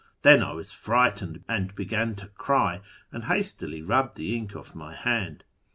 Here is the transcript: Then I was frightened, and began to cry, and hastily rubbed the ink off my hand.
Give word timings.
Then 0.23 0.41
I 0.41 0.51
was 0.53 0.71
frightened, 0.71 1.43
and 1.47 1.75
began 1.75 2.15
to 2.15 2.27
cry, 2.29 2.81
and 3.11 3.25
hastily 3.25 3.83
rubbed 3.83 4.17
the 4.17 4.35
ink 4.35 4.55
off 4.55 4.73
my 4.73 4.95
hand. 4.95 5.43